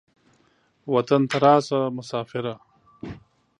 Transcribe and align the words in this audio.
وطن 0.93 1.21
ته 1.29 1.37
راسه 1.45 1.79
مسافره. 1.97 2.55